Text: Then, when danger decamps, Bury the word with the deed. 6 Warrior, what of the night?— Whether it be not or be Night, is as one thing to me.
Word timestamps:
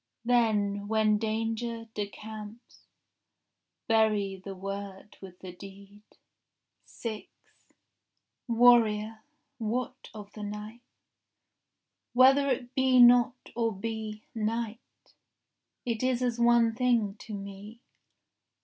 Then, 0.25 0.87
when 0.87 1.19
danger 1.19 1.85
decamps, 1.93 2.87
Bury 3.87 4.35
the 4.43 4.55
word 4.55 5.15
with 5.21 5.37
the 5.41 5.51
deed. 5.51 6.01
6 6.85 7.27
Warrior, 8.47 9.21
what 9.59 10.09
of 10.11 10.33
the 10.33 10.41
night?— 10.41 10.81
Whether 12.13 12.47
it 12.49 12.73
be 12.73 12.99
not 12.99 13.51
or 13.55 13.71
be 13.75 14.23
Night, 14.33 14.79
is 15.85 16.23
as 16.23 16.39
one 16.39 16.73
thing 16.73 17.13
to 17.19 17.35
me. 17.35 17.79